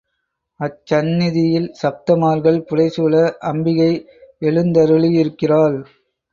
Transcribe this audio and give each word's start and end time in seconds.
அச்சந்நிதியில் 0.59 1.67
சப்த 1.73 2.15
மாதர்கள் 2.15 2.59
புடை 2.61 2.87
சூழ 2.89 3.13
அம்பிகை 3.43 3.91
எழுந்தருளியிருக்கிறாள். 4.41 5.79